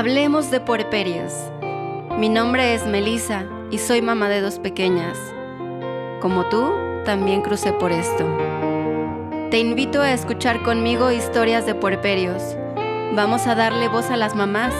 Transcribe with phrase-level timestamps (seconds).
[0.00, 1.34] Hablemos de puerperios.
[2.16, 5.18] Mi nombre es Melissa y soy mamá de dos pequeñas.
[6.22, 6.72] Como tú,
[7.04, 8.49] también crucé por esto.
[9.50, 12.40] Te invito a escuchar conmigo historias de puerperios.
[13.16, 14.72] Vamos a darle voz a las mamás,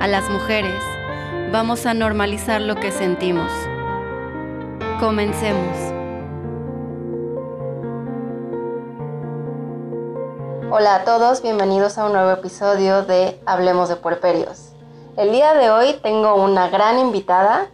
[0.00, 0.80] a las mujeres.
[1.50, 3.50] Vamos a normalizar lo que sentimos.
[5.00, 5.76] Comencemos.
[10.70, 14.70] Hola a todos, bienvenidos a un nuevo episodio de Hablemos de Puerperios.
[15.16, 17.66] El día de hoy tengo una gran invitada,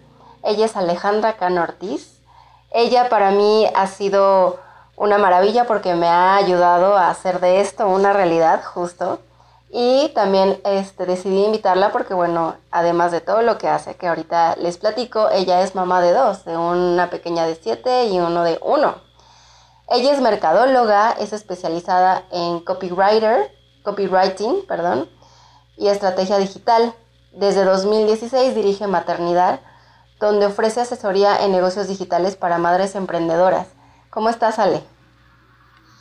[0.42, 2.22] ella es Alejandra Cano Ortiz.
[2.70, 4.61] Ella para mí ha sido
[4.96, 9.20] una maravilla porque me ha ayudado a hacer de esto una realidad justo.
[9.74, 14.56] Y también este, decidí invitarla porque, bueno, además de todo lo que hace, que ahorita
[14.56, 18.58] les platico, ella es mamá de dos, de una pequeña de siete y uno de
[18.62, 18.96] uno.
[19.88, 23.50] Ella es mercadóloga, es especializada en copywriter,
[23.82, 25.08] copywriting, perdón,
[25.78, 26.94] y estrategia digital.
[27.32, 29.60] Desde 2016 dirige Maternidad,
[30.20, 33.68] donde ofrece asesoría en negocios digitales para madres emprendedoras.
[34.12, 34.82] ¿Cómo estás, Ale?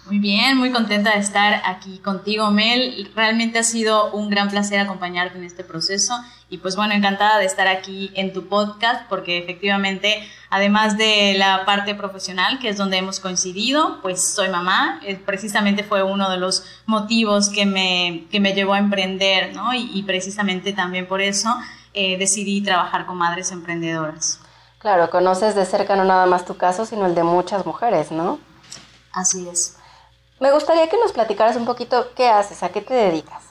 [0.08, 3.10] Muy bien, muy contenta de estar aquí contigo, Mel.
[3.16, 6.14] Realmente ha sido un gran placer acompañarte en este proceso
[6.50, 11.64] y pues bueno, encantada de estar aquí en tu podcast porque efectivamente, además de la
[11.64, 15.00] parte profesional, que es donde hemos coincidido, pues soy mamá.
[15.26, 19.74] precisamente fue uno de los motivos que me, que me llevó a emprender, ¿no?
[19.74, 21.56] Y, precisamente también por eso
[21.94, 24.42] eh, decidí trabajar con madres emprendedoras.
[24.82, 28.40] Claro, conoces de cerca no nada más tu caso, sino el de muchas mujeres, ¿no?
[29.14, 29.78] Así es.
[30.40, 33.44] Me gustaría que nos platicaras un poquito qué haces, a qué te dedicas.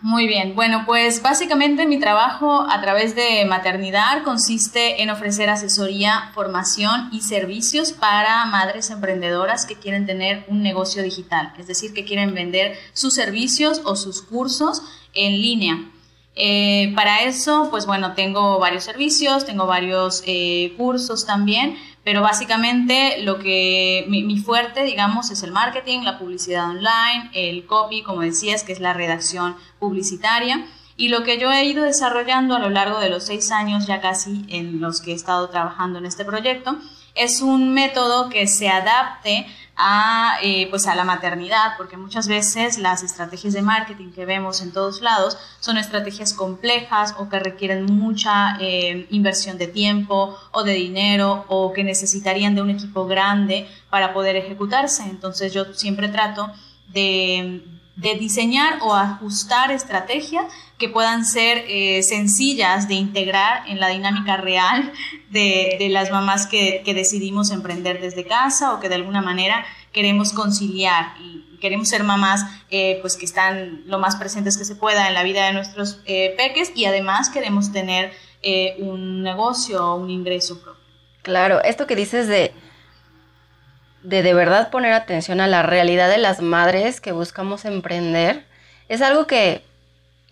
[0.00, 6.32] Muy bien, bueno, pues básicamente mi trabajo a través de maternidad consiste en ofrecer asesoría,
[6.34, 12.04] formación y servicios para madres emprendedoras que quieren tener un negocio digital, es decir, que
[12.04, 14.82] quieren vender sus servicios o sus cursos
[15.14, 15.78] en línea.
[16.34, 23.22] Eh, para eso, pues bueno, tengo varios servicios, tengo varios eh, cursos también, pero básicamente
[23.22, 28.64] lo que mi, fuerte, digamos, es el marketing, la publicidad online, el copy, como decías,
[28.64, 30.66] que es la redacción publicitaria.
[30.96, 34.00] Y lo que yo he ido desarrollando a lo largo de los seis años ya
[34.00, 36.78] casi en los que he estado trabajando en este proyecto
[37.14, 39.46] es un método que se adapte
[39.76, 44.60] a, eh, pues a la maternidad, porque muchas veces las estrategias de marketing que vemos
[44.60, 50.62] en todos lados son estrategias complejas o que requieren mucha eh, inversión de tiempo o
[50.62, 55.04] de dinero o que necesitarían de un equipo grande para poder ejecutarse.
[55.04, 56.50] Entonces yo siempre trato
[56.88, 57.64] de,
[57.96, 60.44] de diseñar o ajustar estrategias
[60.82, 64.92] que puedan ser eh, sencillas de integrar en la dinámica real
[65.30, 71.14] de, las mamás que, decidimos emprender desde casa o que de alguna manera queremos conciliar
[71.20, 75.14] y queremos ser mamás eh, pues que están lo más presentes que se pueda en
[75.14, 78.12] la vida de nuestros eh, peques y además queremos tener
[78.80, 80.82] un negocio o un ingreso propio.
[81.22, 82.52] Claro, esto que dices de
[84.02, 88.44] de de verdad poner atención a la realidad de las madres que buscamos emprender,
[88.88, 89.62] es algo que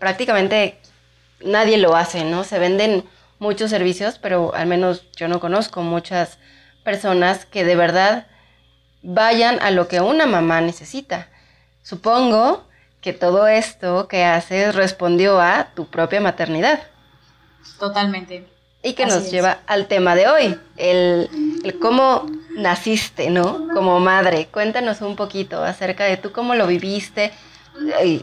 [0.00, 0.80] prácticamente
[1.44, 2.42] nadie lo hace, ¿no?
[2.42, 3.04] Se venden
[3.38, 6.38] muchos servicios, pero al menos yo no conozco muchas
[6.82, 8.26] personas que de verdad
[9.02, 11.28] vayan a lo que una mamá necesita.
[11.82, 12.64] Supongo
[13.00, 16.80] que todo esto que haces respondió a tu propia maternidad.
[17.78, 18.46] Totalmente.
[18.82, 21.28] Y que nos lleva al tema de hoy, el,
[21.80, 23.68] cómo naciste, ¿no?
[23.74, 24.48] Como madre.
[24.50, 27.32] Cuéntanos un poquito acerca de tú cómo lo viviste.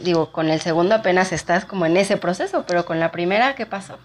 [0.04, 3.66] Digo, con el segundo apenas estás como en ese proceso, pero con la primera, ¿qué
[3.66, 3.98] pasó?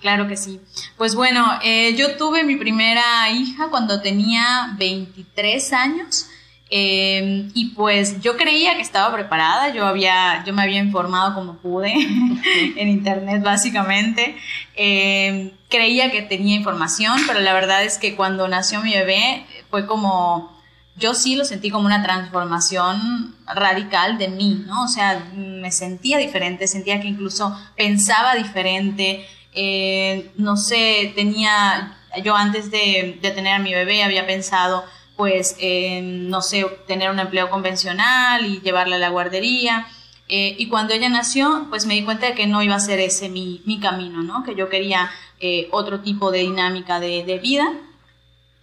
[0.00, 0.60] Claro que sí.
[0.96, 6.28] Pues bueno, eh, yo tuve mi primera hija cuando tenía 23 años.
[6.68, 11.58] Em, y pues yo creía que estaba preparada, yo, había, yo me había informado como
[11.58, 11.92] pude
[12.76, 14.36] en internet básicamente,
[14.74, 19.86] em, creía que tenía información, pero la verdad es que cuando nació mi bebé fue
[19.86, 20.55] como,
[20.96, 24.84] yo sí lo sentí como una transformación radical de mí, ¿no?
[24.84, 32.34] O sea, me sentía diferente, sentía que incluso pensaba diferente, eh, no sé, tenía, yo
[32.34, 34.84] antes de, de tener a mi bebé había pensado,
[35.16, 35.56] pues,
[36.02, 39.86] no sé, tener un empleo convencional y llevarla a la guardería.
[40.28, 42.98] Eh, y cuando ella nació, pues me di cuenta de que no iba a ser
[42.98, 44.42] ese mi, mi camino, ¿no?
[44.42, 47.64] Que yo quería eh, otro tipo de dinámica de, de, vida.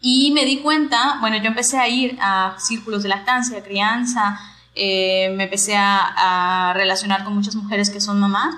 [0.04, 4.40] Y me di cuenta, bueno, yo empecé a ir a círculos de lactancia, crianza,
[4.76, 8.54] me empecé a, a relacionar con muchas mujeres que son mamás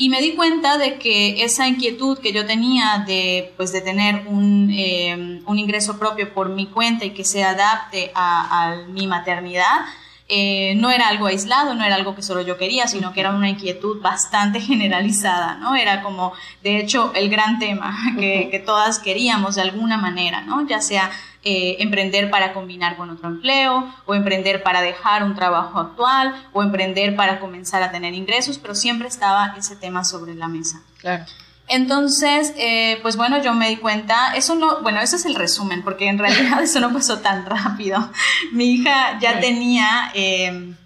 [0.00, 4.26] y me di cuenta de que esa inquietud que yo tenía de, pues, de tener
[4.28, 9.84] un, eh, un ingreso propio por mi cuenta y que se adapte a, mi maternidad,
[10.30, 13.30] eh, no era algo aislado, no era algo que solo yo quería, sino que era
[13.30, 15.74] una inquietud bastante generalizada, ¿no?
[15.74, 16.32] Era como,
[16.62, 20.66] de hecho, el gran tema que, que todas queríamos de alguna manera, ¿no?
[20.66, 21.10] Ya sea
[21.42, 26.62] eh, emprender para combinar con otro empleo, o emprender para dejar un trabajo actual, o
[26.62, 30.82] emprender para comenzar a tener ingresos, pero siempre estaba ese tema sobre la mesa.
[30.98, 31.24] Claro.
[31.72, 35.84] Entonces, eh, pues bueno, yo me di cuenta, eso no, bueno, eso es el resumen,
[35.84, 38.10] porque en realidad eso no pasó tan rápido.
[38.50, 40.76] Mi hija ya tenía em,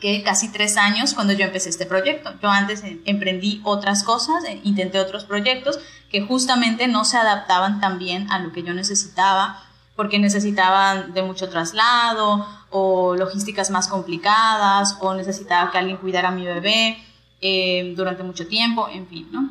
[0.00, 2.32] que casi tres años cuando yo empecé este proyecto.
[2.40, 7.80] Yo antes em, emprendí otras cosas, eh, intenté otros proyectos que justamente no se adaptaban
[7.80, 9.60] tan bien a lo que yo necesitaba
[9.96, 16.30] porque necesitaban de mucho traslado o logísticas más complicadas o necesitaba que alguien cuidara a
[16.30, 16.96] mi bebé
[17.40, 19.50] eh, durante mucho tiempo, en fin, ¿no?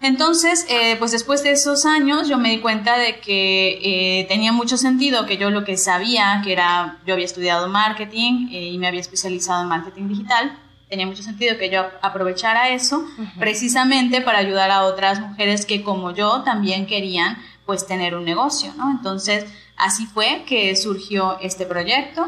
[0.00, 4.52] Entonces, eh, pues después de esos años yo me di cuenta de que eh, tenía
[4.52, 8.86] mucho sentido que yo lo que sabía, que era, yo había estudiado marketing y me
[8.86, 10.58] había especializado en marketing digital,
[10.90, 13.04] tenía mucho sentido que yo aprovechara eso
[13.38, 18.72] precisamente para ayudar a otras mujeres que como yo también querían pues tener un negocio,
[18.76, 18.90] ¿no?
[18.90, 22.26] Entonces, así fue que surgió este proyecto.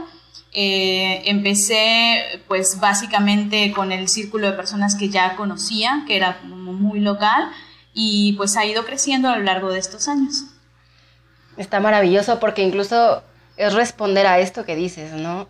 [0.52, 6.72] Eh, empecé pues básicamente con el círculo de personas que ya conocía, que era como
[6.72, 7.50] muy local,
[7.92, 10.44] y pues ha ido creciendo a lo largo de estos años.
[11.56, 13.22] Está maravilloso porque incluso
[13.56, 15.48] es responder a esto que dices, ¿no?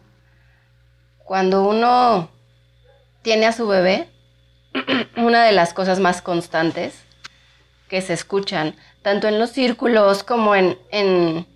[1.24, 2.30] Cuando uno
[3.22, 4.08] tiene a su bebé,
[5.16, 6.94] una de las cosas más constantes
[7.88, 11.46] que se escuchan tanto en los círculos como en, en,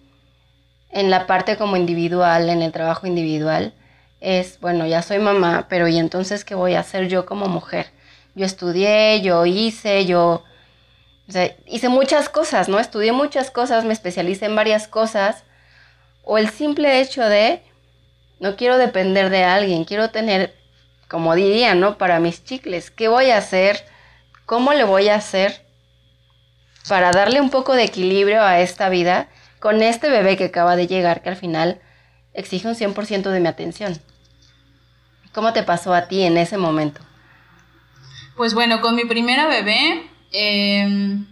[0.93, 3.75] la parte como individual, en el trabajo individual,
[4.21, 7.91] es, bueno, ya soy mamá, pero ¿y entonces qué voy a hacer yo como mujer?
[8.35, 10.45] Yo estudié, yo hice, yo
[11.67, 12.79] hice muchas cosas, ¿no?
[12.79, 15.45] Estudié muchas cosas, me especialicé en varias cosas,
[16.25, 17.63] o el simple hecho de,
[18.41, 20.55] no quiero depender de alguien, quiero tener,
[21.09, 21.99] como diría, ¿no?
[21.99, 23.85] Para mis chicles, ¿qué voy a hacer?
[24.45, 25.71] ¿Cómo le voy a hacer?
[26.89, 29.29] para darle un poco de equilibrio a esta vida
[29.61, 31.81] con este bebé que acaba de llegar, que al final
[32.33, 34.01] exige un 100% de mi atención.
[35.33, 37.01] ¿Cómo te pasó a ti en ese momento?
[38.37, 41.27] Pues bueno, con mi primera bebé, em,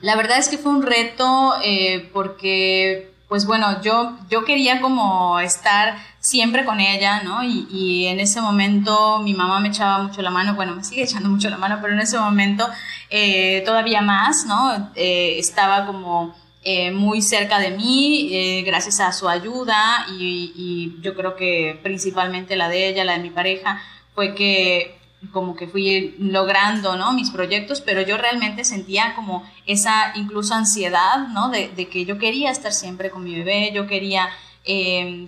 [0.00, 5.40] la verdad es que fue un reto eh, porque, pues bueno, yo, yo quería como
[5.40, 7.42] estar siempre con ella, ¿no?
[7.42, 11.28] Y, en ese momento mi mamá me echaba mucho la mano, bueno, me sigue echando
[11.28, 12.68] mucho la mano, pero en ese momento
[13.10, 14.90] eh, todavía más, ¿no?
[14.94, 21.36] Eh, estaba como eh, muy cerca de mí, gracias a su ayuda y, yo creo
[21.36, 23.80] que principalmente la de ella, la de mi pareja,
[24.14, 24.98] fue que
[25.32, 27.12] como que fui logrando, ¿no?
[27.12, 31.48] Mis proyectos, pero yo realmente sentía como esa incluso ansiedad, ¿no?
[31.50, 34.28] De, que yo quería estar siempre con mi bebé, yo quería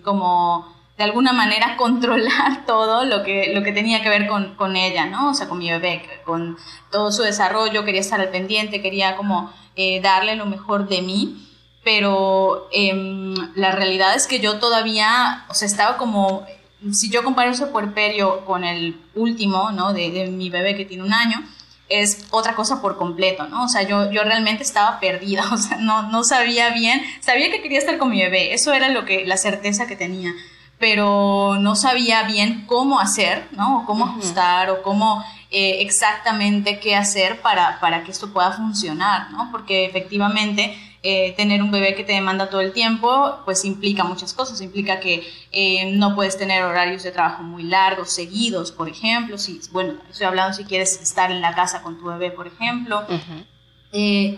[0.03, 0.67] como
[1.01, 5.07] de alguna manera controlar todo lo que, lo que tenía que ver con, con, ella,
[5.07, 5.31] ¿no?
[5.31, 6.59] O sea, con mi bebé, con
[6.91, 9.51] todo su desarrollo, quería estar al pendiente, quería como
[9.83, 11.49] eh, darle lo mejor de mí,
[11.83, 16.45] pero em, la realidad es que yo todavía, o sea, estaba como,
[16.93, 19.95] si yo comparo ese puerperio con el último, ¿no?
[19.95, 21.43] De, de mi bebé que tiene un año,
[21.89, 23.65] es otra cosa por completo, ¿no?
[23.65, 27.63] O sea, yo, yo realmente estaba perdida, o sea, no, no sabía bien, sabía que
[27.63, 30.35] quería estar con mi bebé, eso era lo que, la certeza que tenía,
[30.79, 33.79] pero no sabía bien cómo hacer, ¿no?
[33.79, 39.33] O cómo ajustar o cómo eh, exactamente qué hacer para, para, que esto pueda funcionar,
[39.33, 39.49] ¿no?
[39.51, 44.33] Porque efectivamente eh, tener un bebé que te demanda todo el tiempo, pues implica muchas
[44.33, 44.61] cosas.
[44.61, 49.39] Implica que eh, no puedes tener horarios de trabajo muy largos, seguidos, por ejemplo.
[49.39, 53.05] Si, bueno, estoy hablando si quieres estar en la casa con tu bebé, por ejemplo.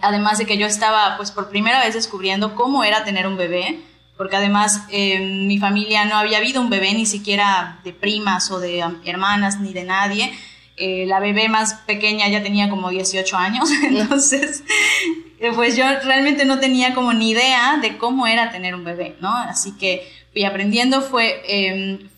[0.00, 3.84] además de que yo estaba, pues por primera vez descubriendo cómo era tener un bebé
[4.16, 8.60] porque además en mi familia no había habido un bebé ni siquiera de primas o
[8.60, 10.32] de hermanas ni de nadie.
[10.84, 14.64] Eh, la bebé más pequeña ya tenía como 18 años, entonces
[15.54, 19.32] pues yo realmente no tenía como ni idea de cómo era tener un bebé, ¿no?
[19.36, 21.42] Así que fui aprendiendo, fue,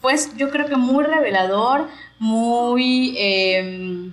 [0.00, 4.12] fue yo creo que muy revelador, muy, em,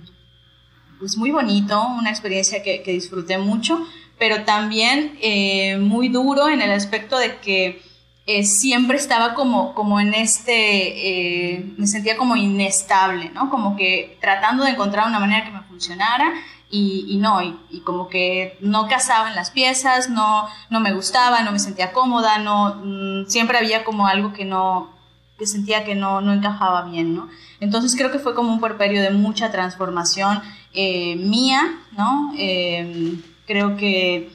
[0.98, 3.86] pues muy bonito, una experiencia que, que disfruté mucho
[4.22, 7.82] pero también eh, muy duro en el aspecto de que
[8.26, 13.50] eh, siempre estaba como, como en este, eh, me sentía como inestable, ¿no?
[13.50, 16.32] Como que tratando de encontrar una manera que me funcionara
[16.70, 21.52] y, y no, y, como que no casaban las piezas, no, no me gustaba, no
[21.52, 24.90] me sentía cómoda, no, mm, siempre había como algo que no,
[25.38, 27.28] que sentía que no, no encajaba bien, ¿no?
[27.60, 30.40] Entonces creo que fue como un puerperio de mucha transformación
[30.72, 31.62] eh, mía,
[31.96, 32.32] ¿no?
[32.38, 34.30] Eh, creo que,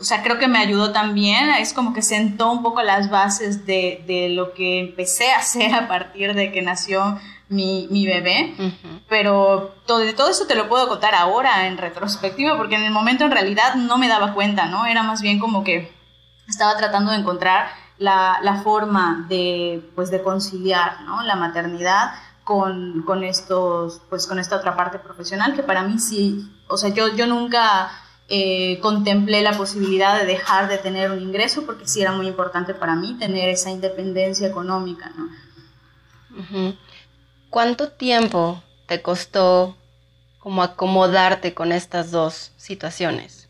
[0.00, 3.66] o sea, creo que me ayudó también, es como que sentó un poco las bases
[3.66, 8.54] de, de lo que empecé a hacer a partir de que nació mi, mi bebé,
[9.08, 12.92] pero todo, de todo eso te lo puedo contar ahora en retrospectiva, porque en el
[12.92, 14.86] momento en realidad no me daba cuenta, ¿no?
[14.86, 15.92] Era más bien como que
[16.48, 21.22] estaba tratando de encontrar la, la forma de, pues, de conciliar, ¿no?
[21.22, 22.12] La maternidad
[22.44, 26.90] con, con, estos, pues, con esta otra parte profesional que para mí sí, o sea,
[26.90, 27.90] yo, yo nunca
[28.32, 32.74] eh, contemplé la posibilidad de dejar de tener un ingreso porque sí era muy importante
[32.74, 35.28] para mí tener esa independencia económica, ¿no?
[37.50, 39.76] ¿Cuánto tiempo te costó
[40.38, 43.48] como acomodarte con estas dos situaciones?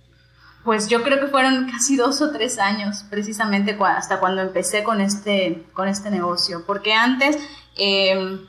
[0.64, 5.02] Pues yo creo que fueron casi dos o tres años, precisamente hasta cuando empecé con
[5.02, 6.64] este, con este negocio.
[6.66, 7.36] Porque antes,
[7.76, 8.46] em,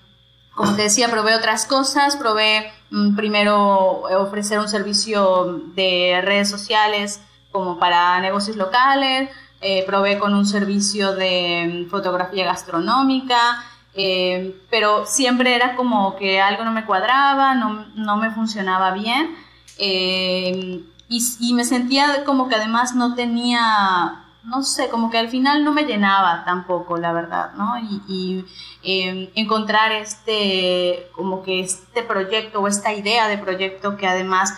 [0.62, 7.20] como te decía, probé otras cosas, probé mm, primero ofrecer un servicio de redes sociales
[7.52, 13.64] como para negocios locales, eh, probé con un servicio de mm, fotografía gastronómica,
[13.96, 19.36] eh, pero siempre era como que algo no me cuadraba, no, no me funcionaba bien
[19.80, 25.30] eh, y, y, me sentía como que además no tenía, no sé, como que al
[25.30, 27.78] final no me llenaba tampoco, la verdad, ¿no?
[27.78, 28.46] Y, y
[28.84, 34.58] eh, encontrar este, como que este proyecto o esta idea de proyecto que además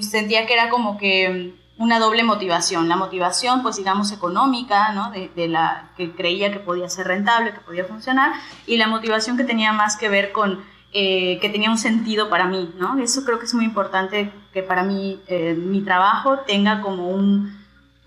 [0.00, 2.88] sentía que era como que una doble motivación.
[2.88, 5.10] La motivación, pues digamos, económica, ¿no?
[5.10, 8.32] De, de, la que creía que podía ser rentable, que podía funcionar,
[8.66, 12.46] y la motivación que tenía más que ver con eh, que tenía un sentido para
[12.46, 12.98] mí, ¿no?
[12.98, 17.57] Eso creo que es muy importante que para mí eh, mi trabajo tenga como un,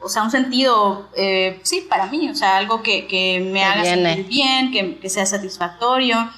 [0.02, 3.84] o sea, un sentido, eh, sí, para mí, o sea, algo que, que me haga
[3.84, 6.30] sentir bien, que, que sea satisfactorio.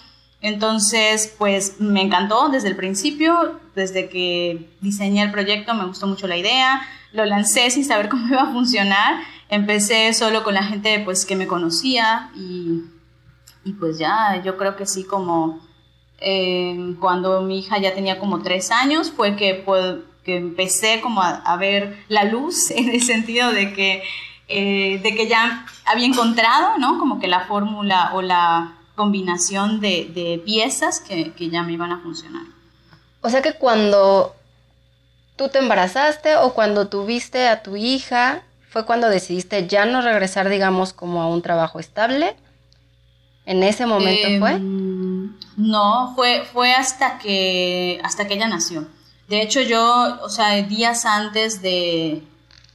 [0.41, 6.27] Entonces, pues me encantó desde el principio, desde que diseñé el proyecto, me gustó mucho
[6.27, 6.81] la idea
[7.13, 9.21] lo lancé sin saber cómo iba a funcionar.
[9.49, 12.83] Empecé solo con la gente pues, que me conocía y,
[13.63, 15.59] y pues ya, yo creo que sí, como
[16.19, 21.21] eh, cuando mi hija ya tenía como tres años, fue que, pues, que empecé como
[21.21, 24.03] a, ver la luz en el sentido de que,
[24.47, 26.99] eh, de que ya había encontrado, ¿no?
[26.99, 31.91] Como que la fórmula o la combinación de, de piezas que, que ya me iban
[31.91, 32.43] a funcionar.
[33.21, 34.35] O sea que cuando
[35.35, 40.49] tú te embarazaste o cuando tuviste a tu hija, fue cuando decidiste ya no regresar,
[40.49, 42.35] digamos, como a un trabajo estable.
[43.45, 44.53] ¿En ese momento fue?
[44.53, 48.87] Em, no, fue, fue hasta que hasta que ella nació.
[49.33, 52.21] De hecho, yo, o sea, días antes de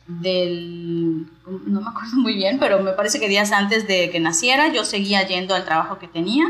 [0.08, 4.66] del no me acuerdo muy bien, pero me parece que días antes de que naciera,
[4.72, 6.46] yo seguía yendo al trabajo que tenía.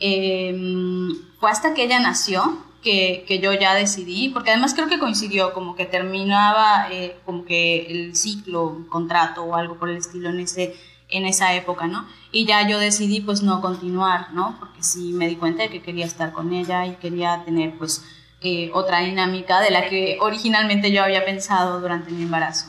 [0.00, 4.98] Em, fue hasta que ella nació que, que, yo ya decidí, porque además creo que
[4.98, 10.28] coincidió, como que terminaba eh, como que el ciclo, contrato o algo por el estilo
[10.28, 10.76] en, ese,
[11.08, 12.06] en esa época, ¿no?
[12.32, 14.56] Y ya yo decidí pues no continuar, ¿no?
[14.60, 18.04] Porque sí me di cuenta de que quería estar con ella y quería tener pues
[18.40, 22.66] eh, otra dinámica de la que originalmente yo había pensado durante mi embarazo.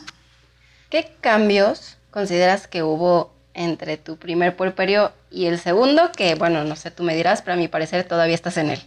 [0.88, 6.10] ¿Qué cambios consideras que hubo entre tu primer puerperio y el segundo?
[6.12, 8.80] Que bueno, no sé, tú me dirás, pero a mi parecer todavía estás en él.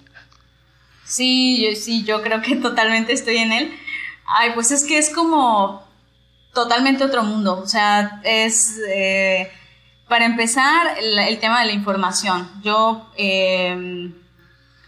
[1.06, 3.80] Sí, yo, sí, yo creo que totalmente estoy en él.
[4.26, 5.84] Ay, pues es que es como
[6.54, 7.60] totalmente otro mundo.
[7.60, 9.52] O sea, es, eh,
[10.08, 12.50] para empezar, el, tema de la información.
[12.64, 14.14] Yo em,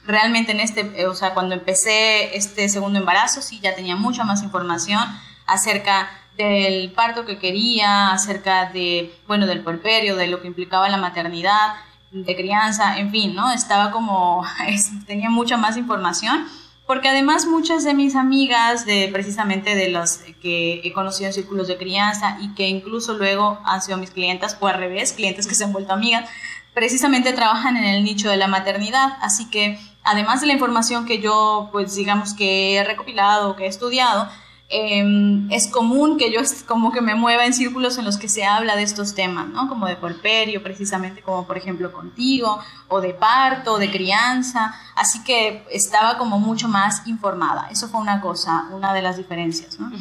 [0.05, 4.43] realmente en este, o sea, cuando empecé este segundo embarazo, sí, ya tenía mucha más
[4.43, 5.01] información
[5.45, 10.97] acerca del parto que quería, acerca de, bueno, del puerperio, de lo que implicaba la
[10.97, 11.75] maternidad
[12.11, 13.51] de crianza, en fin, ¿no?
[13.51, 14.43] Estaba como,
[15.07, 16.45] tenía mucha más información,
[16.85, 21.67] porque además muchas de mis amigas, de precisamente de las que he conocido en círculos
[21.67, 25.55] de crianza y que incluso luego han sido mis clientas, o al revés, clientes que
[25.55, 26.29] se han vuelto amigas,
[26.73, 31.19] precisamente trabajan en el nicho de la maternidad, así que además de la información que
[31.19, 34.29] yo, pues digamos que he recopilado, que he estudiado,
[34.67, 38.45] Em, es común que yo como que me mueva en círculos en los que se
[38.45, 39.69] habla de estos temas, ¿no?
[39.69, 45.63] Como de porperio, precisamente como por ejemplo contigo, o de parto, de crianza, así que
[45.69, 47.67] estaba como mucho más informada.
[47.69, 49.91] Eso fue una cosa, una de las diferencias, ¿no?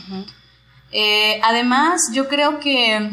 [0.92, 3.12] eh, además, yo creo que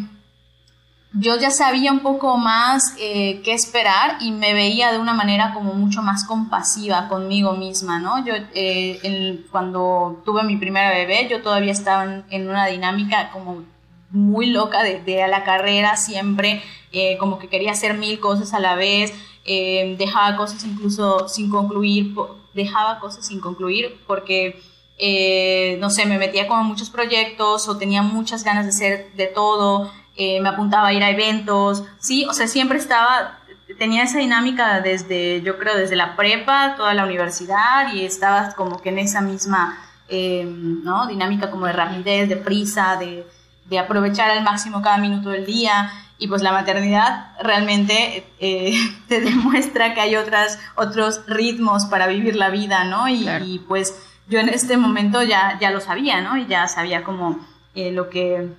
[1.13, 5.53] yo ya sabía un poco más eh, qué esperar y me veía de una manera
[5.53, 8.25] como mucho más compasiva conmigo misma, ¿no?
[8.25, 13.63] Yo eh, cuando tuve mi primera bebé, yo todavía estaba en, una dinámica como
[14.09, 16.61] muy loca de, de, a la carrera, siempre
[16.93, 19.13] eh, como que quería hacer mil cosas a la vez,
[19.45, 22.13] eh, dejaba cosas incluso sin concluir,
[22.53, 24.61] dejaba cosas sin concluir porque,
[24.97, 29.27] eh, no sé, me metía con muchos proyectos o tenía muchas ganas de hacer de
[29.27, 33.39] todo, me apuntaba a ir a eventos, sí, o sea, siempre estaba
[33.79, 38.81] tenía esa dinámica desde, yo creo, desde la prepa, toda la universidad y estaba como
[38.81, 41.07] que en esa misma ¿no?
[41.07, 43.25] dinámica como de rapidez, de prisa, de,
[43.65, 45.89] de aprovechar al máximo cada minuto del día
[46.21, 48.73] y pues la maternidad realmente eh,
[49.07, 53.09] te demuestra que hay otras, otros ritmos para vivir la vida, ¿no?
[53.09, 56.37] Y, pues yo en este momento ya, ya lo sabía, ¿no?
[56.37, 57.39] Y ya sabía como
[57.73, 58.49] eh, lo, que,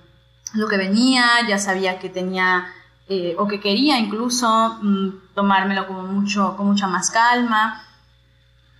[0.53, 2.67] lo que venía, ya sabía que tenía
[3.09, 7.83] eh, o que quería incluso mm, tomármelo como mucho, con mucha más calma.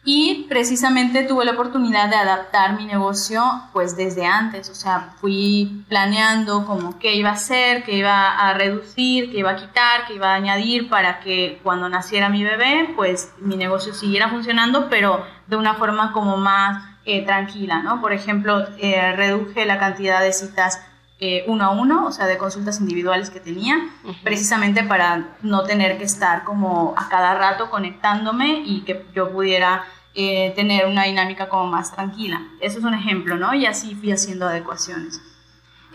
[0.06, 5.86] Y precisamente tuve la oportunidad de adaptar mi negocio pues desde antes, o sea, fui
[5.88, 10.16] planeando como qué iba a hacer, qué iba a reducir, qué iba a quitar, qué
[10.16, 15.26] iba a añadir para que cuando naciera mi bebé pues mi negocio siguiera funcionando, pero
[15.48, 18.02] de una forma como más eh, tranquila, ¿no?
[18.02, 20.82] Por ejemplo, eh, reduje la cantidad de citas
[21.20, 23.78] eh, uno a uno, o sea, de consultas individuales que tenía,
[24.24, 29.86] precisamente para no tener que estar como a cada rato conectándome y que yo pudiera
[30.16, 32.42] eh, tener una dinámica como más tranquila.
[32.60, 33.54] Eso es un ejemplo, ¿no?
[33.54, 35.22] Y así fui haciendo adecuaciones.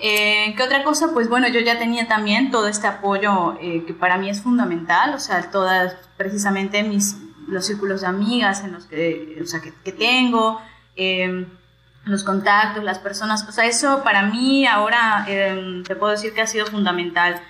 [0.01, 1.13] Eh, ¿Qué otra cosa?
[1.13, 5.19] Pues bueno, yo ya tenía también todo este apoyo que para mí es fundamental, o
[5.19, 9.93] sea, todas precisamente mis, los círculos de amigas en los que, o sea, que, que
[9.93, 10.63] tengo,
[12.09, 16.41] los contactos, las personas, o sea, eso para mí ahora em, te puedo decir que
[16.41, 17.41] ha sido fundamental.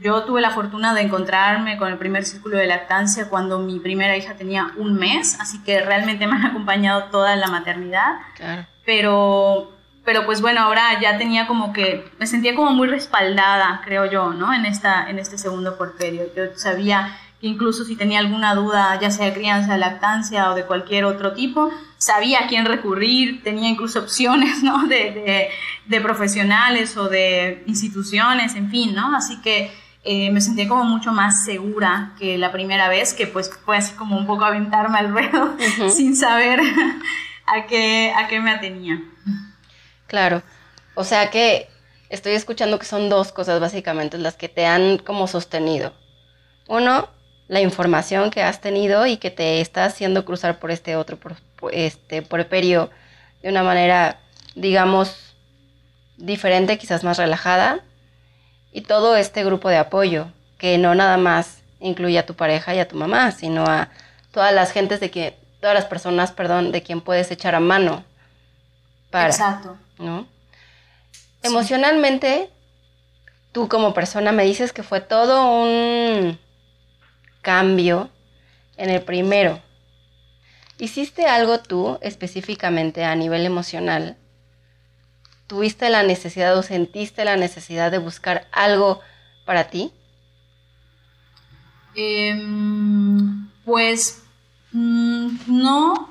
[0.00, 4.16] Yo tuve la fortuna de encontrarme con el primer círculo de lactancia cuando mi primera
[4.16, 8.18] hija tenía un mes, así que realmente me han acompañado toda la maternidad.
[8.36, 8.66] Claro.
[8.84, 9.72] Pero,
[10.04, 14.32] pero pues bueno, ahora ya tenía como que, me sentía como muy respaldada, creo yo,
[14.32, 14.54] ¿no?
[14.54, 16.24] En, esta, en este segundo porperio.
[16.36, 20.64] Yo sabía incluso si tenía alguna duda, ya sea de crianza, de lactancia o de
[20.64, 24.86] cualquier otro tipo, sabía a quién recurrir, tenía incluso opciones ¿no?
[24.86, 25.50] de,
[25.86, 29.16] de, profesionales o de instituciones, en fin, ¿no?
[29.16, 29.70] Así que
[30.04, 33.94] eh, me sentía como mucho más segura que la primera vez, que pues fue así
[33.94, 35.56] como un poco aventarme al ruedo
[35.90, 36.60] sin saber
[37.46, 39.00] a qué, a qué me atenía.
[40.06, 40.42] Claro,
[40.94, 41.68] o sea que
[42.08, 45.92] estoy escuchando que son dos cosas básicamente las que te han como sostenido.
[46.66, 47.08] Uno,
[47.48, 51.36] la información que has tenido y que te está haciendo cruzar por este otro por,
[51.72, 52.90] este puerperio
[53.42, 54.20] de una manera,
[54.54, 55.34] digamos,
[56.18, 57.80] diferente, quizás más relajada.
[58.70, 62.80] Y todo este grupo de apoyo, que no nada más incluye a tu pareja y
[62.80, 63.88] a tu mamá, sino a
[64.30, 68.04] todas las gentes de que, todas las personas, perdón, de quien puedes echar a mano
[69.10, 69.28] para.
[69.28, 69.78] Exacto.
[69.98, 70.28] ¿No?
[71.42, 72.50] Emocionalmente,
[73.52, 76.38] tú como persona me dices que fue todo un
[77.48, 78.10] cambio
[78.76, 79.58] en el primero.
[80.78, 84.18] ¿Hiciste algo tú específicamente a nivel emocional?
[85.46, 89.00] ¿Tuviste la necesidad o sentiste la necesidad de buscar algo
[89.46, 89.92] para ti?
[91.94, 94.22] Em, pues
[94.72, 96.10] mm, no,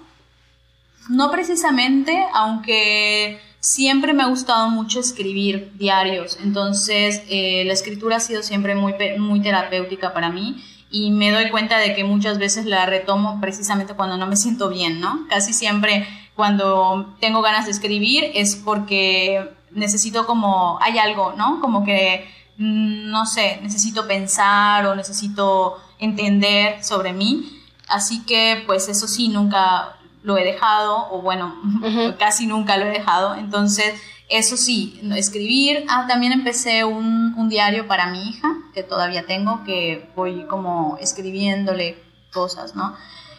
[1.10, 8.22] no precisamente, aunque siempre me ha gustado mucho escribir diarios, entonces eh, la escritura ha
[8.22, 12.66] sido siempre muy, muy terapéutica para mí y me doy cuenta de que muchas veces
[12.66, 15.28] la retomo precisamente cuando no me siento bien, ¿no?
[15.30, 21.60] Casi siempre cuando tengo ganas de escribir es porque necesito como, hay algo, ¿no?
[21.60, 27.62] Como que, mm, no sé, necesito pensar o necesito entender sobre mí.
[27.90, 31.56] Así que pues eso sí, nunca lo he dejado, o bueno,
[32.20, 33.36] casi nunca lo he dejado.
[33.36, 35.86] Entonces, eso sí, escribir.
[35.90, 40.98] Ah, también empecé un, un, diario para mi hija, que todavía tengo, que voy como
[41.00, 41.98] escribiéndole
[42.34, 42.96] cosas, ¿no?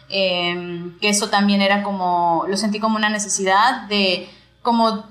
[0.09, 4.27] Em, que eso también era como, lo sentí como una necesidad de,
[4.63, 5.05] como,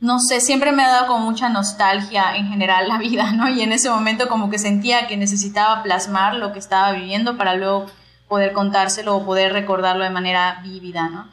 [0.00, 3.48] no sé, siempre me ha dado como mucha nostalgia en general la vida, ¿no?
[3.48, 7.56] Y en ese momento como que sentía que necesitaba plasmar lo que estaba viviendo para
[7.56, 7.86] luego
[8.28, 11.28] poder contárselo o poder recordarlo de manera vívida, ¿no?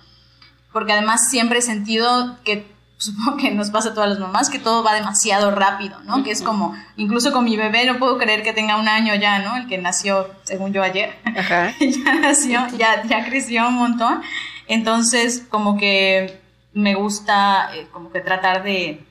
[0.72, 4.60] Porque además siempre he sentido que supongo que nos pasa a todas las mamás, que
[4.60, 6.24] todo va demasiado rápido, ¿no?
[6.24, 9.40] Que es como, incluso con mi bebé no puedo creer que tenga un año ya,
[9.40, 9.58] ¿no?
[9.58, 11.16] El que nació, según yo, ayer.
[11.36, 11.74] Ajá.
[11.80, 14.22] ya nació, ya, ya creció un montón.
[14.68, 16.42] Entonces, como que
[16.74, 19.06] me gusta eh, como que tratar de,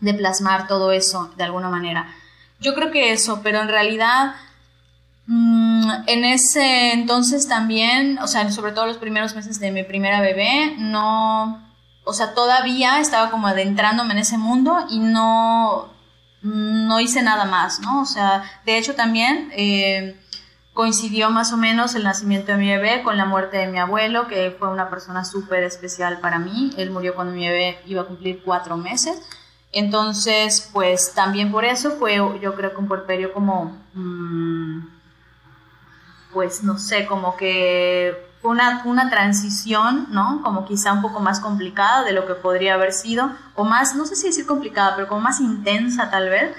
[0.00, 2.08] de plasmar todo eso de alguna manera.
[2.60, 4.34] Yo creo que eso, pero en realidad...
[5.28, 10.20] Mm, en ese entonces también, o sea, sobre todo los primeros meses de mi primera
[10.20, 11.65] bebé, no,
[12.08, 15.88] o sea, todavía estaba como adentrándome en ese mundo y no,
[16.40, 18.00] no hice nada más, ¿no?
[18.00, 20.16] O sea, de hecho también eh,
[20.72, 24.28] coincidió más o menos el nacimiento de mi bebé con la muerte de mi abuelo,
[24.28, 26.70] que fue una persona súper especial para mí.
[26.76, 29.20] Él murió cuando mi bebé iba a cumplir cuatro meses.
[29.72, 34.86] Entonces, pues también por eso fue, yo creo que un porperio como, mm,
[36.32, 40.40] pues no sé, como que una, una transición, ¿no?
[40.42, 44.06] Como quizá un poco más complicada de lo que podría haber sido, o más, no
[44.06, 46.54] sé si decir complicada, pero como más intensa tal vez,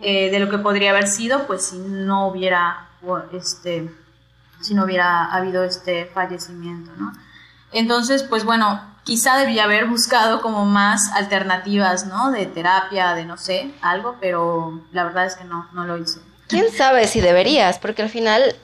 [0.00, 2.88] eh, de lo que podría haber sido, pues si no hubiera,
[3.32, 3.90] este,
[4.60, 7.12] si no hubiera habido este fallecimiento, ¿no?
[7.72, 12.30] Entonces, pues bueno, quizá debía haber buscado como más alternativas, ¿no?
[12.30, 16.20] De terapia, de no sé, algo, pero la verdad es que no, no lo hice.
[16.48, 17.78] ¿Quién sabe si deberías?
[17.78, 18.56] Porque al final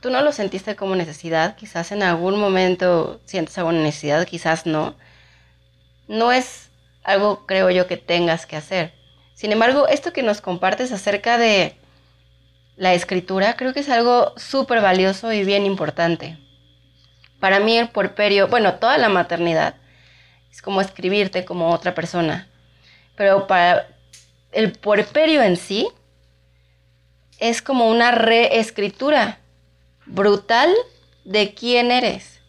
[0.00, 4.94] tú no lo sentiste como necesidad, quizás en algún momento sientes alguna necesidad, quizás no.
[6.06, 6.70] No es
[7.04, 8.92] algo, creo yo, que tengas que hacer.
[9.34, 11.76] Sin embargo, esto que nos compartes acerca de
[12.76, 16.38] la escritura, creo que es algo súper valioso y bien importante.
[17.40, 19.76] Para mí el porperio, bueno, toda la maternidad
[20.50, 22.48] es como escribirte como otra persona.
[23.16, 23.88] Pero para
[24.52, 25.88] el porperio en sí
[27.38, 29.38] es como una reescritura
[30.08, 30.74] brutal
[31.24, 32.40] de quién eres.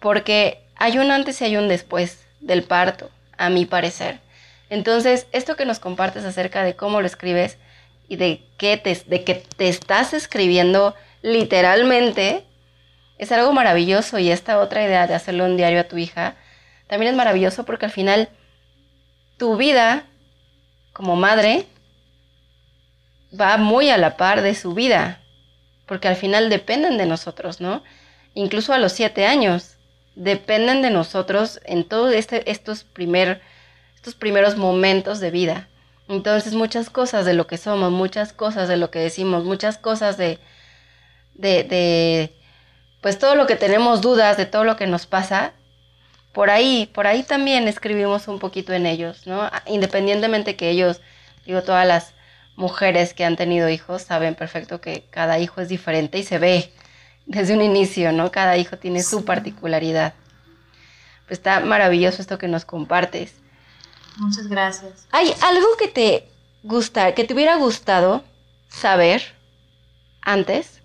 [0.00, 4.20] Porque hay un antes y hay un después del parto, a mi parecer.
[4.70, 7.58] Entonces, esto que nos compartes acerca de cómo lo escribes
[8.08, 12.44] y de, qué te, de que te estás escribiendo literalmente,
[13.18, 16.36] es algo maravilloso y esta otra idea de hacerlo un diario a tu hija
[16.90, 18.30] también es maravilloso porque al final
[19.36, 20.06] tu vida
[20.92, 21.66] como madre
[23.38, 25.20] va muy a la par de su vida,
[25.90, 27.82] porque al final dependen de nosotros, ¿no?
[28.34, 29.74] Incluso a los siete años,
[30.14, 32.86] dependen de nosotros en todos este, estos,
[33.96, 35.68] estos primeros momentos de vida.
[36.08, 40.16] Entonces muchas cosas de lo que somos, muchas cosas de lo que decimos, muchas cosas
[40.16, 40.38] de,
[41.34, 42.36] de
[43.00, 45.54] pues todo lo que tenemos dudas de todo lo que nos pasa,
[46.32, 49.50] por ahí, por ahí también escribimos un poquito en ellos, ¿no?
[49.66, 51.00] Independientemente que ellos,
[51.46, 52.14] digo, todas las
[52.60, 56.72] mujeres que han tenido hijos saben perfecto que cada hijo es diferente y se ve
[57.26, 58.30] desde un inicio, ¿no?
[58.30, 60.14] Cada hijo tiene su particularidad.
[61.26, 63.34] Pues está maravilloso esto que nos compartes.
[64.18, 65.06] Muchas gracias.
[65.10, 66.28] ¿Hay algo que te
[66.62, 68.22] gusta, que te hubiera gustado
[68.68, 69.22] saber
[70.20, 70.80] antes?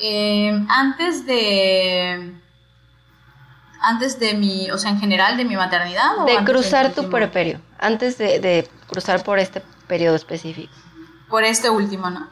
[0.00, 2.34] Eh, antes de.
[3.80, 4.70] Antes de mi.
[4.70, 6.24] O sea, en general de mi maternidad.
[6.26, 7.60] de cruzar tu puerperio.
[7.78, 10.72] Antes de, cruzar por este periodo específico.
[11.28, 12.28] Por este último, ¿no?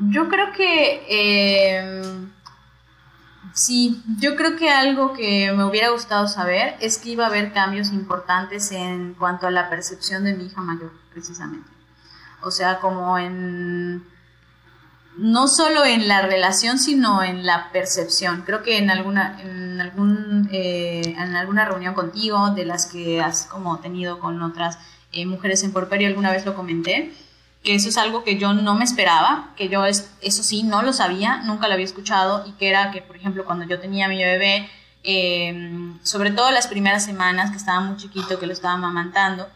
[0.00, 1.04] Yo creo que.
[1.08, 2.02] Eh,
[3.52, 7.52] sí, yo creo que algo que me hubiera gustado saber es que iba a haber
[7.52, 11.68] cambios importantes en cuanto a la percepción de mi hija mayor, precisamente.
[12.42, 14.04] O sea, como en
[15.18, 18.42] no solo en la relación, sino en la percepción.
[18.42, 23.46] Creo que en alguna, en algún, eh, en alguna reunión contigo, de las que has
[23.46, 24.78] como tenido con otras
[25.12, 27.12] eh, mujeres en porperio, alguna vez lo comenté,
[27.62, 30.82] que eso es algo que yo no me esperaba, que yo es, eso sí, no
[30.82, 34.08] lo sabía, nunca lo había escuchado, y que era que, por ejemplo, cuando yo tenía
[34.08, 34.68] mi bebé,
[35.04, 39.48] eh, sobre todo las primeras semanas, que estaba muy chiquito, que lo estaba amamantando,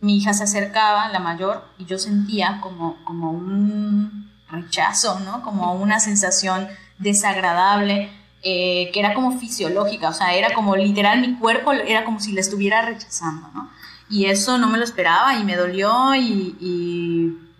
[0.00, 5.42] mi hija se acercaba, la mayor, y yo sentía como, como un rechazo, ¿no?
[5.42, 6.68] Como una sensación
[6.98, 8.10] desagradable,
[8.42, 12.32] eh, que era como fisiológica, o sea, era como literal mi cuerpo, era como si
[12.32, 13.68] le estuviera rechazando, ¿no?
[14.10, 16.56] Y eso no me lo esperaba y me dolió y,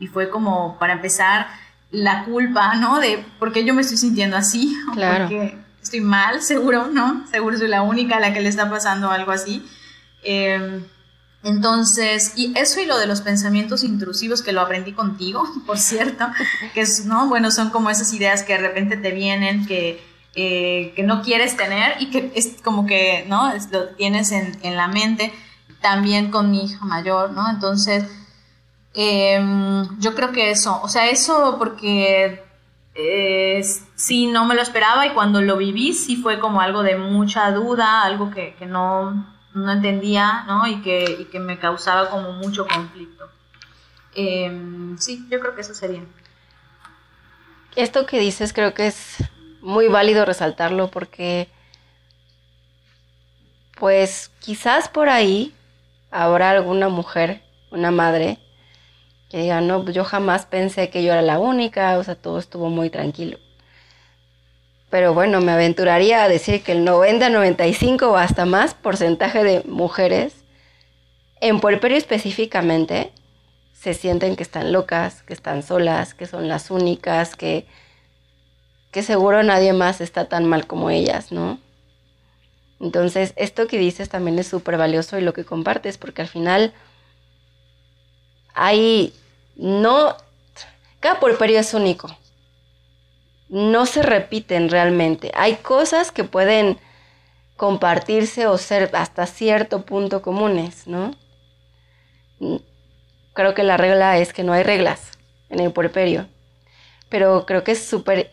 [0.00, 1.48] y, fue como, para empezar,
[1.90, 2.98] la culpa, ¿no?
[3.00, 5.24] De por qué yo me estoy sintiendo así, claro.
[5.24, 7.26] porque estoy mal, seguro, ¿no?
[7.30, 9.64] Seguro soy la única a la que le está pasando algo así.
[10.22, 10.82] Eh,
[11.44, 16.26] entonces, y eso y lo de los pensamientos intrusivos, que lo aprendí contigo, por cierto,
[16.74, 17.28] que es, ¿no?
[17.28, 20.02] Bueno, son como esas ideas que de repente te vienen, que,
[20.34, 23.52] eh, que no quieres tener y que es como que, ¿no?
[23.70, 25.32] lo tienes en, en, la mente,
[25.80, 27.48] también con mi hija mayor, ¿no?
[27.50, 28.04] Entonces,
[28.94, 32.42] em, yo creo que eso, o sea, eso porque
[32.94, 33.62] eh,
[33.94, 37.50] sí, no me lo esperaba y cuando lo viví sí fue como algo de mucha
[37.52, 40.66] duda, algo que, que no no entendía, ¿no?
[40.66, 43.28] Y que, que me causaba como mucho conflicto.
[44.14, 46.02] Em, sí, yo creo que eso sería.
[47.76, 49.16] Esto que dices creo que es
[49.60, 51.48] muy válido resaltarlo porque,
[53.78, 55.54] pues quizás por ahí
[56.10, 58.38] habrá alguna mujer, una madre,
[59.28, 62.38] que diga, no, pues yo jamás pensé que yo era la única, o sea, todo
[62.38, 63.38] estuvo muy tranquilo.
[64.90, 69.62] Pero bueno, me aventuraría a decir que el 90, 95 o hasta más porcentaje de
[69.64, 70.44] mujeres
[71.40, 73.12] en puerperio específicamente
[73.74, 77.66] se sienten que están locas, que están solas, que son las únicas, que,
[78.90, 81.60] que seguro nadie más está tan mal como ellas, ¿no?
[82.80, 86.72] Entonces, esto que dices también es súper valioso y lo que compartes, porque al final
[88.54, 89.12] hay,
[89.56, 90.16] no,
[91.00, 92.16] cada puerperio es único,
[93.48, 95.32] no se repiten realmente.
[95.34, 96.78] Hay cosas que pueden
[97.56, 101.16] compartirse o ser hasta cierto punto comunes, ¿no?
[103.32, 106.28] Creo que la regla es que no hay reglas en el puerperio,
[107.08, 108.30] pero creo que es súper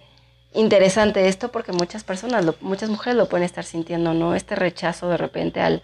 [0.56, 4.36] interesante esto porque muchas personas, muchas mujeres lo pueden estar sintiendo, ¿no?
[4.36, 5.82] Este rechazo de repente al,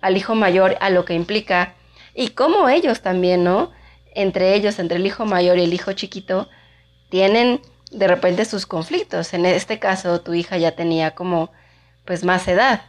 [0.00, 1.74] al hijo mayor, a lo que implica,
[2.14, 3.72] y cómo ellos también, ¿no?
[4.14, 6.48] Entre ellos, entre el hijo mayor y el hijo chiquito,
[7.10, 9.34] tienen de repente sus conflictos.
[9.34, 11.50] En este caso, tu hija ya tenía como,
[12.04, 12.82] pues, más edad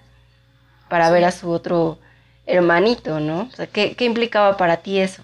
[0.90, 2.00] para ver a su otro
[2.46, 3.50] hermanito, ¿no?
[3.52, 5.24] O sea, ¿qué, ¿qué implicaba para ti eso?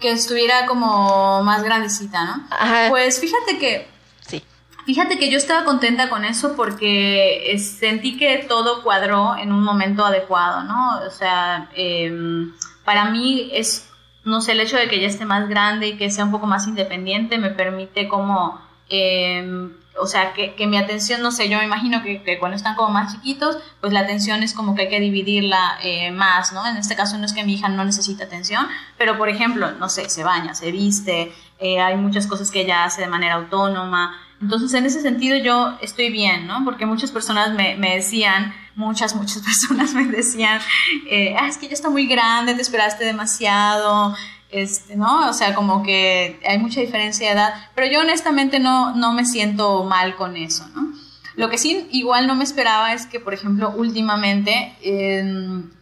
[0.00, 2.46] Que estuviera como más grandecita, ¿no?
[2.50, 2.86] Ajá.
[2.88, 3.88] Pues fíjate que...
[4.20, 4.42] Sí.
[4.86, 10.04] Fíjate que yo estaba contenta con eso porque sentí que todo cuadró en un momento
[10.04, 11.00] adecuado, ¿no?
[11.06, 12.52] O sea, em,
[12.84, 13.88] para mí es,
[14.24, 16.46] no sé, el hecho de que ya esté más grande y que sea un poco
[16.46, 18.60] más independiente me permite como...
[18.90, 22.56] Eh, o sea, que, que, mi atención, no sé, yo me imagino que, que, cuando
[22.56, 26.52] están como más chiquitos, pues la atención es como que hay que dividirla eh, más,
[26.52, 26.66] ¿no?
[26.66, 29.88] En este caso no es que mi hija no necesita atención, pero por ejemplo, no
[29.88, 34.16] sé, se baña, se viste, eh, hay muchas cosas que ella hace de manera autónoma.
[34.40, 36.64] Entonces, en ese sentido yo estoy bien, ¿no?
[36.64, 40.60] Porque muchas personas me, me decían, muchas, muchas personas me decían,
[41.10, 44.14] eh, ah, es que ya está muy grande, te esperaste demasiado,
[44.50, 45.28] este, ¿no?
[45.28, 49.24] O sea, como que hay mucha diferencia de edad, pero yo honestamente no, no me
[49.24, 50.92] siento mal con eso, ¿no?
[51.36, 54.72] Lo que sí igual no me esperaba es que, por ejemplo, últimamente,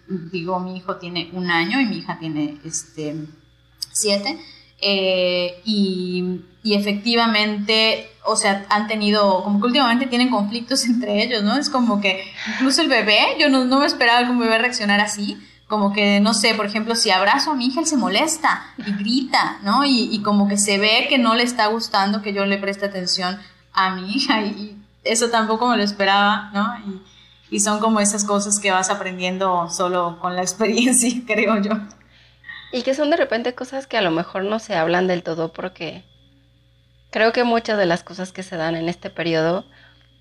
[0.07, 3.17] digo, mi hijo tiene un año y mi hija tiene este,
[3.91, 4.39] siete,
[4.83, 11.57] eh, y, efectivamente, o sea, han tenido, como que últimamente tienen conflictos entre ellos, ¿no?
[11.57, 12.23] Es como que
[12.55, 16.21] incluso el bebé, yo no, no me esperaba que un bebé reaccionara así, como que,
[16.21, 19.85] no sé, por ejemplo, si abrazo a mi hija, él se molesta y grita, ¿no?
[19.85, 22.87] Y, y, como que se ve que no le está gustando que yo le preste
[22.87, 23.39] atención
[23.73, 26.77] a mi hija y, eso tampoco me lo esperaba, ¿no?
[27.51, 31.73] Y, y, son como esas cosas que vas aprendiendo solo con la experiencia, creo yo.
[32.73, 35.53] Y que son de repente cosas que a lo mejor no se hablan del todo
[35.53, 36.05] porque
[37.11, 39.65] creo que muchas de las cosas que se dan en este periodo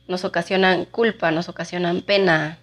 [0.08, 2.60] nos ocasionan culpa, nos ocasionan pena.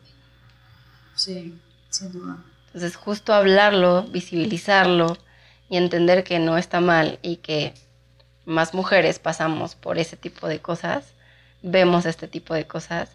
[1.15, 1.59] Sí,
[1.91, 2.39] sin duda.
[2.73, 5.19] Entonces justo hablarlo, visibilizarlo
[5.69, 7.75] y entender que no está mal y que
[8.47, 11.13] más mujeres pasamos por ese tipo de cosas,
[11.61, 13.11] vemos este tipo de cosas,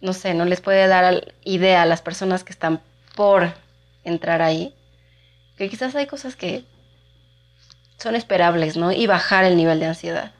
[0.00, 2.80] no sé, no les puede dar idea a las personas que están
[3.14, 3.52] por
[4.02, 4.74] entrar ahí,
[5.58, 6.64] que quizás hay cosas que
[7.98, 8.92] son esperables, ¿no?
[8.92, 10.32] Y bajar el nivel de ansiedad.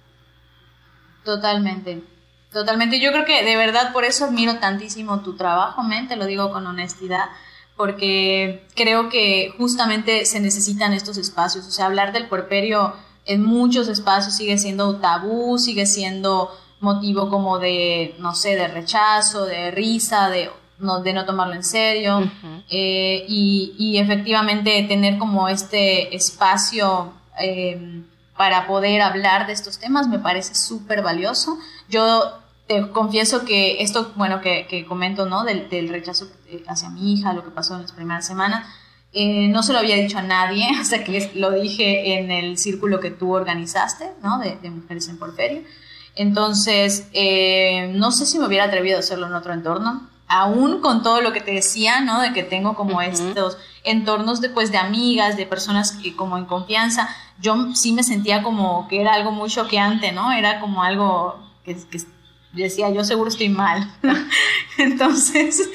[1.24, 2.13] Totalmente.
[2.54, 6.24] Totalmente, yo creo que de verdad por eso admiro tantísimo tu trabajo, men, te lo
[6.24, 7.24] digo con honestidad,
[7.76, 12.94] porque creo que justamente se necesitan estos espacios, o sea, hablar del puerperio
[13.26, 19.46] en muchos espacios sigue siendo tabú, sigue siendo motivo como de, no sé, de rechazo,
[19.46, 22.22] de risa, de no, de no tomarlo en serio,
[22.70, 28.04] eh, y, y, efectivamente tener como este espacio eh,
[28.36, 31.58] para poder hablar de estos temas me parece súper valioso.
[31.88, 35.44] Yo te confieso que esto, bueno, que, que comento, ¿no?
[35.44, 36.28] Del, del, rechazo
[36.66, 38.66] hacia mi hija, lo que pasó en las primeras semanas,
[39.12, 43.00] eh, no se lo había dicho a nadie hasta que lo dije en el círculo
[43.00, 44.38] que tú organizaste, ¿no?
[44.38, 45.62] De, de mujeres en Porferio.
[46.16, 51.02] Entonces, eh, no sé si me hubiera atrevido a hacerlo en otro entorno, aún con
[51.02, 52.20] todo lo que te decía, ¿no?
[52.20, 56.46] De que tengo como estos entornos de, pues, de amigas, de personas que como en
[56.46, 57.08] confianza,
[57.40, 60.32] yo sí me sentía como que era algo muy choqueante, ¿no?
[60.32, 61.98] Era como algo que, que
[62.62, 63.90] decía, yo seguro estoy mal.
[64.78, 65.68] Entonces,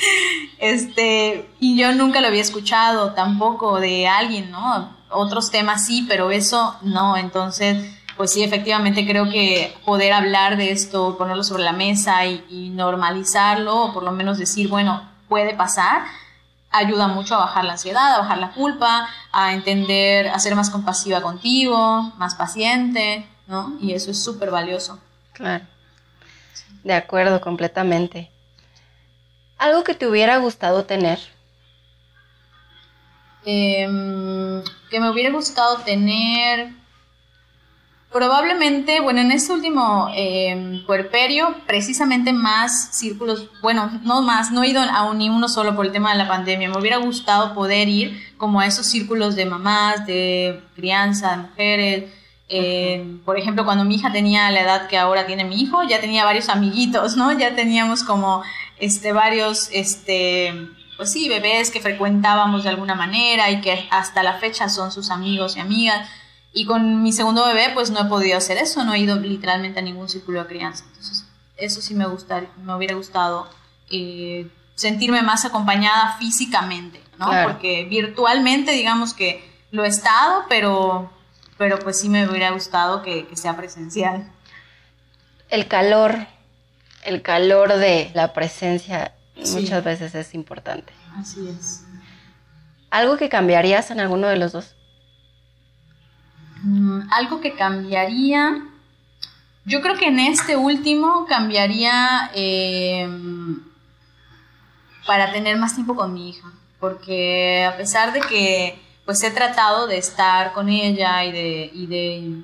[0.57, 4.97] este, y yo nunca lo había escuchado tampoco de alguien, ¿no?
[5.09, 7.17] Otros temas sí, pero eso no.
[7.17, 12.69] Entonces, pues sí, efectivamente creo que poder hablar de esto, ponerlo sobre la mesa y,
[12.69, 16.03] normalizarlo, o por lo menos decir, bueno, puede pasar,
[16.69, 20.69] ayuda mucho a bajar la ansiedad, a bajar la culpa, a entender, a ser más
[20.69, 23.77] compasiva contigo, más paciente, ¿no?
[23.79, 24.99] Y eso es súper valioso.
[25.33, 25.65] Claro.
[26.83, 28.31] De acuerdo, completamente.
[29.57, 31.19] ¿Algo que te hubiera gustado tener?
[33.45, 36.69] Em, que me hubiera gustado tener.
[38.11, 44.69] Probablemente, bueno, en este último eh, puerperio, precisamente más círculos, bueno, no más, no he
[44.69, 46.69] ido a ni uno solo por el tema de la pandemia.
[46.69, 52.18] Me hubiera gustado poder ir como a esos círculos de mamás, de crianza, de mujeres.
[52.51, 56.01] Eh, por ejemplo, cuando mi hija tenía la edad que ahora tiene mi hijo, ya
[56.01, 57.31] tenía varios amiguitos, ¿no?
[57.37, 58.41] Ya teníamos como
[58.79, 60.53] este, varios, este,
[60.97, 65.11] pues sí, bebés que frecuentábamos de alguna manera y que hasta la fecha son sus
[65.11, 66.09] amigos y amigas.
[66.51, 69.79] Y con mi segundo bebé, pues no he podido hacer eso, no he ido literalmente
[69.79, 70.83] a ningún círculo de crianza.
[70.87, 71.25] Entonces,
[71.57, 73.47] eso sí me, gustaría, me hubiera gustado
[73.91, 77.29] eh, sentirme más acompañada físicamente, ¿no?
[77.43, 81.11] Porque virtualmente, digamos que lo he estado, pero,
[81.59, 84.31] pero pues sí me hubiera gustado que, sea presencial.
[85.49, 86.15] El calor,
[87.03, 90.93] el calor de la presencia muchas veces es importante.
[91.17, 91.83] Así es.
[92.89, 94.75] ¿Algo que cambiarías en alguno de los dos?
[96.63, 98.65] Mm, algo que cambiaría.
[99.65, 103.61] Yo creo que en este último cambiaría em,
[105.05, 106.53] para tener más tiempo con mi hija.
[106.79, 111.87] Porque a pesar de que pues he tratado de estar con ella y de, y
[111.87, 112.43] de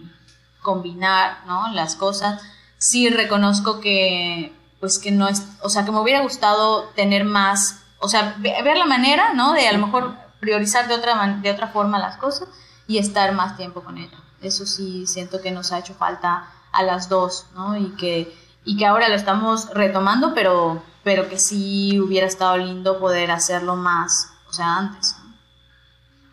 [0.63, 1.71] combinar ¿no?
[1.73, 2.41] las cosas,
[2.79, 7.83] sí reconozco que pues que no es, o sea, que me hubiera gustado tener más,
[7.99, 9.53] o sea, ver la manera, ¿no?
[9.53, 12.49] De a lo mejor priorizar de otra, de otra forma las cosas
[12.87, 14.17] y estar más tiempo con ella.
[14.41, 17.77] Eso sí siento que nos ha hecho falta a las dos, ¿no?
[17.77, 22.97] Y que, y que ahora lo estamos retomando, pero, pero que sí hubiera estado lindo
[22.99, 25.15] poder hacerlo más, o sea, antes.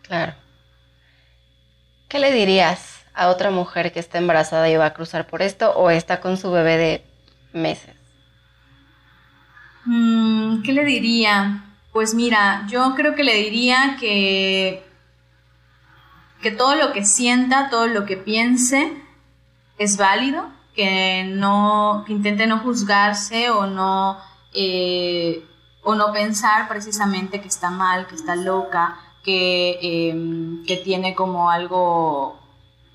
[0.03, 0.33] Claro.
[2.09, 5.71] ¿Qué le dirías a otra mujer que está embarazada y va a cruzar por esto
[5.71, 7.05] o está con su bebé de
[7.53, 7.95] meses?
[9.85, 11.65] Mm, ¿Qué le diría?
[11.91, 14.83] Pues mira, yo creo que le diría que
[16.41, 18.91] que todo lo que sienta, todo lo que piense
[19.77, 24.17] es válido, que no que intente no juzgarse o no
[24.53, 25.45] eh,
[25.83, 31.49] o no pensar precisamente que está mal, que está loca, que, em, que tiene como
[31.49, 32.39] algo,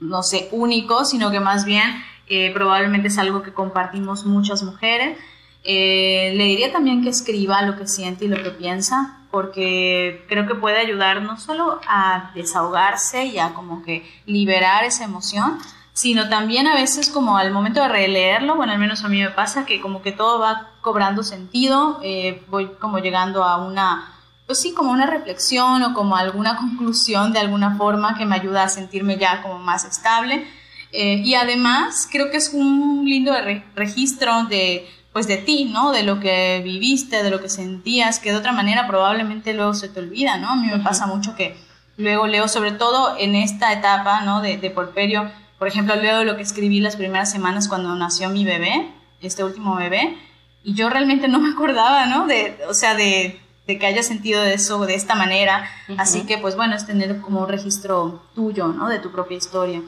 [0.01, 5.19] no sé, único, sino que más bien eh, probablemente es algo que compartimos muchas mujeres.
[5.65, 10.47] Eh, le diría también que escriba lo que siente y lo que piensa, porque creo
[10.47, 15.59] que puede ayudar no solo a desahogarse y a como que liberar esa emoción,
[15.93, 19.31] sino también a veces como al momento de releerlo, bueno, al menos a mí me
[19.31, 24.15] pasa que como que todo va cobrando sentido, eh, voy como llegando a una,
[24.49, 28.63] pues sí, como una reflexión o como alguna conclusión de alguna forma que me ayuda
[28.63, 30.47] a sentirme ya como más estable.
[30.91, 33.35] Eh, y además creo que es un lindo
[33.77, 35.93] registro de pues de ti, ¿no?
[35.93, 39.91] De lo que viviste, de lo que sentías, que de otra manera probablemente luego se
[39.91, 40.49] te olvida, ¿no?
[40.49, 41.55] A mí me pasa mucho que
[41.99, 44.41] luego leo, sobre todo en esta etapa, ¿no?
[44.41, 48.47] De, de porperio, por ejemplo, leo lo que escribí las primeras semanas cuando nació mi
[48.47, 50.17] bebé, este último bebé,
[50.65, 52.27] y yo realmente no me acordaba, ¿no?
[52.27, 55.69] De, o sea, de, de que haya sentido eso de esta manera.
[55.99, 58.89] Así que, pues bueno, es tener como un registro tuyo, ¿no?
[58.89, 59.83] De tu propia historia.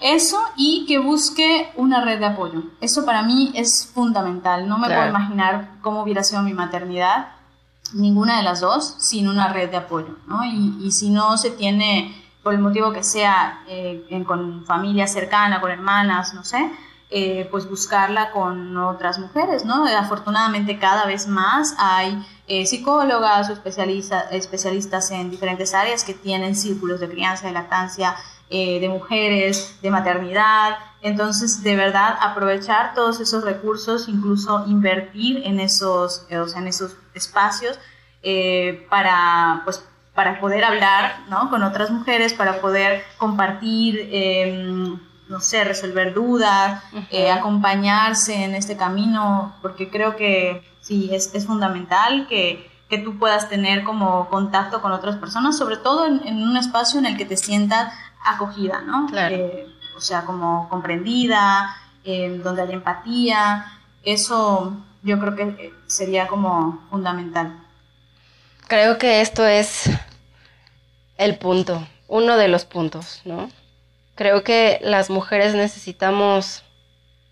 [0.00, 2.62] Eso y que busque una red de apoyo.
[2.80, 4.66] Eso para mí es fundamental.
[4.66, 7.28] No me puedo imaginar cómo hubiera sido mi maternidad,
[7.92, 10.16] ninguna de las dos, sin una red de apoyo.
[10.26, 10.42] ¿no?
[10.46, 15.60] Y, y, si no se tiene, por el motivo que sea, eh, con familia cercana,
[15.60, 16.70] con hermanas, no sé,
[17.10, 19.66] eh, pues buscarla con otras mujeres.
[19.66, 19.84] ¿no?
[19.84, 26.56] Afortunadamente cada vez más hay eh, psicólogas o especialistas, especialistas en diferentes áreas que tienen
[26.56, 28.16] círculos de crianza, de lactancia,
[28.50, 30.78] eh, de mujeres, de maternidad.
[31.02, 37.78] Entonces, de verdad, aprovechar todos esos recursos, incluso invertir en esos, eh, en esos espacios
[38.22, 39.84] eh, para, pues,
[40.14, 41.50] para poder hablar ¿no?
[41.50, 46.82] con otras mujeres, para poder compartir, em, no sé, resolver dudas,
[47.30, 53.50] acompañarse en este camino, porque creo que sí, es, es fundamental que, que tú puedas
[53.50, 57.26] tener como contacto con otras personas, sobre todo en, en un espacio en el que
[57.26, 57.92] te sientas
[58.24, 59.06] acogida, ¿no?
[59.06, 59.36] Claro.
[59.36, 63.66] Eh, o sea, como comprendida, eh, donde hay empatía,
[64.02, 67.62] eso yo creo que eh, sería como fundamental.
[68.66, 69.90] Creo que esto es
[71.18, 73.50] el punto, uno de los puntos, ¿no?
[74.14, 76.64] Creo que las mujeres necesitamos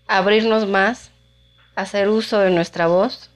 [0.07, 1.11] abrirnos más,
[1.75, 3.31] hacer uso de nuestra voz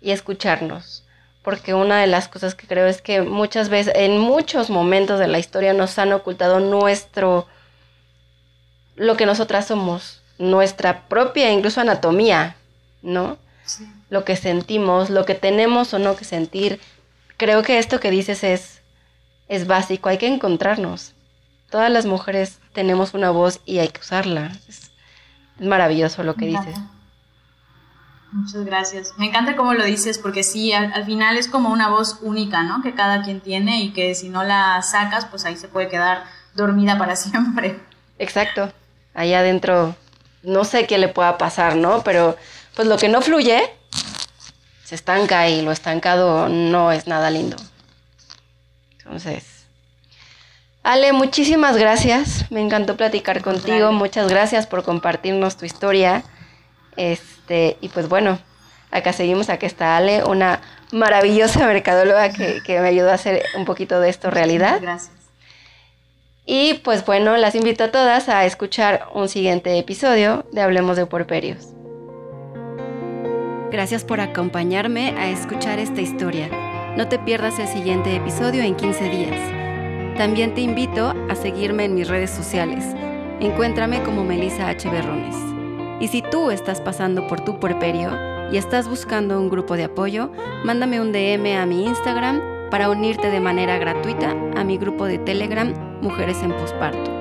[0.00, 1.04] y escucharnos
[1.48, 5.28] porque una de las cosas que creo es que muchas veces, en muchos momentos de
[5.28, 7.46] la historia nos han ocultado nuestro,
[8.96, 12.56] lo que nosotras somos, nuestra propia incluso anatomía,
[13.00, 13.38] ¿no?
[13.64, 13.90] Sí.
[14.10, 16.80] Lo que sentimos, lo que tenemos o no que sentir.
[17.38, 18.82] Creo que esto que dices es,
[19.48, 21.14] es básico, hay que encontrarnos.
[21.70, 24.52] todas las mujeres tenemos una voz y hay que usarla.
[24.68, 24.90] Es,
[25.58, 26.76] maravilloso lo que dices.
[28.32, 29.14] Muchas gracias.
[29.16, 32.82] Me encanta cómo lo dices porque sí, al, final es como una voz única, ¿no?
[32.82, 36.24] Que cada quien tiene y que si no la sacas, pues ahí se puede quedar
[36.54, 37.80] dormida para siempre.
[38.18, 38.72] Exacto.
[39.14, 39.96] Allá adentro,
[40.42, 42.02] no sé qué le pueda pasar, ¿no?
[42.02, 42.36] Pero
[42.74, 43.62] pues lo que no fluye,
[44.84, 47.56] se estanca y lo estancado no es nada lindo.
[48.98, 49.58] Entonces,
[50.82, 52.50] Ale, muchísimas gracias.
[52.50, 53.92] Me encantó platicar contigo.
[53.92, 56.24] Muchas gracias por compartirnos tu historia.
[56.98, 58.38] Este, y pues bueno,
[58.90, 60.60] acá seguimos, acá está Ale, una
[60.92, 64.80] maravillosa mercadóloga que, que me ayudó a hacer un poquito de esto realidad.
[64.82, 65.12] Gracias.
[66.44, 71.06] Y pues bueno, las invito a todas a escuchar un siguiente episodio de Hablemos de
[71.06, 71.68] Porperios.
[73.70, 76.48] Gracias por acompañarme a escuchar esta historia.
[76.96, 80.16] No te pierdas el siguiente episodio en 15 días.
[80.16, 82.82] También te invito a seguirme en mis redes sociales.
[83.40, 84.88] Encuéntrame como Melissa H.
[84.88, 85.57] Berrones.
[86.00, 88.10] Y si tú estás pasando por tu puerperio
[88.52, 90.30] y estás buscando un grupo de apoyo,
[90.64, 92.40] mándame un DM a mi Instagram
[92.70, 97.17] para unirte de manera gratuita a mi grupo de Telegram Mujeres en Posparto.